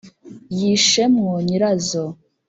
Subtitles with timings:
[0.57, 2.03] yishe mwo nyirazo,